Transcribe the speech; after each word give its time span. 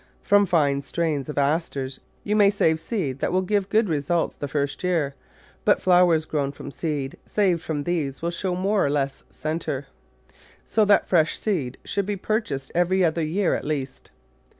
From 0.23 0.47
fine 0.47 0.81
strains 0.81 1.29
of 1.29 1.37
Asters 1.37 1.99
you 2.23 2.35
may 2.35 2.49
save 2.49 2.79
seed 2.79 3.19
that 3.19 3.31
will 3.31 3.43
give 3.43 3.69
good 3.69 3.87
results 3.87 4.33
the 4.35 4.47
first 4.47 4.83
year, 4.83 5.13
but 5.63 5.79
flowers 5.79 6.25
grown 6.25 6.51
from 6.51 6.71
seed 6.71 7.17
saved 7.27 7.61
from 7.61 7.83
these 7.83 8.19
will 8.19 8.31
show 8.31 8.55
more 8.55 8.83
or 8.83 8.89
less 8.89 9.23
centre, 9.29 9.85
so 10.65 10.85
that 10.85 11.07
fresh 11.07 11.37
seed 11.39 11.77
should 11.85 12.07
be 12.07 12.15
purchased 12.17 12.71
every 12.73 13.05
other 13.05 13.23
year 13.23 13.53
at 13.53 13.63
least. 13.63 14.09